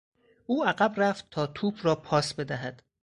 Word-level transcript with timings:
او 0.45 0.63
عقب 0.65 0.93
رفت 0.97 1.29
تا 1.31 1.47
توپ 1.47 1.75
را 1.85 1.95
پاس 1.95 2.33
بدهد. 2.33 2.83